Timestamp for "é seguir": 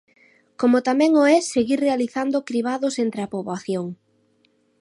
1.35-1.79